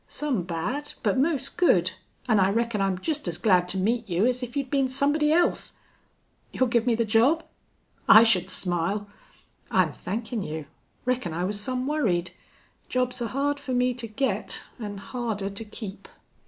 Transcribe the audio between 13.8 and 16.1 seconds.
to get an' harder to keep."